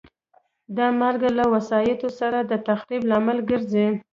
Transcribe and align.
دا 0.77 0.87
مالګه 0.99 1.29
له 1.39 1.45
وسایطو 1.53 2.09
سره 2.19 2.37
د 2.43 2.51
تخریب 2.67 3.01
لامل 3.09 3.37
ګرځي. 3.49 3.87